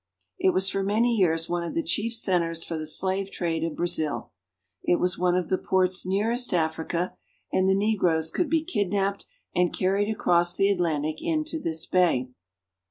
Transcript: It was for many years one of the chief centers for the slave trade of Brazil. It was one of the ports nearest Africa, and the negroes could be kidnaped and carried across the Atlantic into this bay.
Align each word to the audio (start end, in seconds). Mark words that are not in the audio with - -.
It 0.39 0.49
was 0.51 0.67
for 0.67 0.81
many 0.81 1.15
years 1.15 1.47
one 1.47 1.63
of 1.63 1.75
the 1.75 1.83
chief 1.83 2.15
centers 2.15 2.63
for 2.63 2.75
the 2.75 2.87
slave 2.87 3.29
trade 3.29 3.63
of 3.63 3.75
Brazil. 3.75 4.31
It 4.81 4.99
was 4.99 5.19
one 5.19 5.35
of 5.35 5.49
the 5.49 5.59
ports 5.59 6.07
nearest 6.07 6.55
Africa, 6.55 7.15
and 7.53 7.69
the 7.69 7.75
negroes 7.75 8.31
could 8.31 8.49
be 8.49 8.63
kidnaped 8.63 9.27
and 9.53 9.71
carried 9.71 10.09
across 10.09 10.55
the 10.55 10.71
Atlantic 10.71 11.17
into 11.21 11.59
this 11.59 11.85
bay. 11.85 12.31